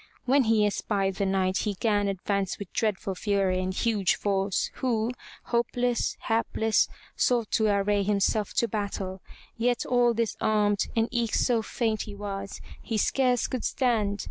[0.25, 5.11] When he espied the Knight he gan advance with dreadful fury and huge force, who,
[5.43, 9.21] hopeless, hapless, sought to array himself to battle;
[9.57, 14.19] yet all disarmed and eke so faint he was, he scarce could stand.